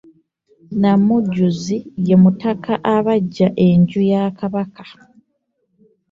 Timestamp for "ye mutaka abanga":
2.07-3.47